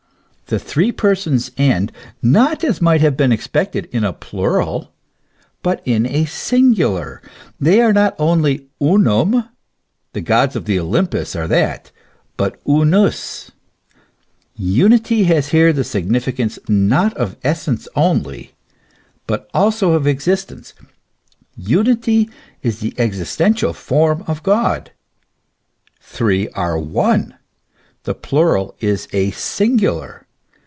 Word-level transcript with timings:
The 0.47 0.59
three 0.59 0.91
Per 0.91 1.15
sons 1.15 1.49
end, 1.57 1.93
not, 2.21 2.61
as 2.61 2.81
might 2.81 2.99
have 2.99 3.15
been 3.15 3.31
expected, 3.31 3.87
in 3.93 4.03
a 4.03 4.11
plural, 4.11 4.91
but 5.63 5.81
in 5.85 6.05
a 6.05 6.25
singular; 6.25 7.21
they 7.57 7.79
are 7.79 7.93
not 7.93 8.17
only 8.19 8.67
Unum 8.81 9.47
the 10.11 10.19
gods 10.19 10.57
of 10.57 10.69
Olympus 10.69 11.37
are 11.37 11.47
that 11.47 11.91
but 12.35 12.59
Unus. 12.67 13.51
Unity 14.57 15.23
has 15.23 15.47
here 15.47 15.71
the 15.71 15.85
significance 15.85 16.59
not 16.67 17.15
of 17.15 17.37
essence 17.45 17.87
only, 17.95 18.51
but 19.27 19.49
also 19.53 19.93
of 19.93 20.05
existence; 20.05 20.73
unity 21.55 22.29
is 22.61 22.81
the 22.81 22.93
existential 22.97 23.71
form 23.71 24.21
of 24.27 24.43
God. 24.43 24.91
Three 26.01 26.49
are 26.49 26.77
one: 26.77 27.35
the 28.03 28.13
plural 28.13 28.75
is 28.81 29.07
a 29.13 29.31
singular. 29.31 30.27